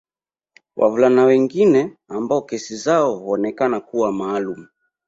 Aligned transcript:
Wavulana 0.75 1.23
wengine 1.23 1.97
ambao 2.07 2.41
kesi 2.41 2.75
zao 2.75 3.15
huonekana 3.17 3.79
kuwa 3.79 4.11
maalumu 4.11 4.67